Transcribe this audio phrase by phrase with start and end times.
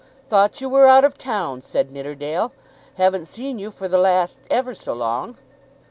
[0.27, 2.51] "Thought you were out of town," said Nidderdale.
[2.95, 5.37] "Haven't seen you for the last ever so long."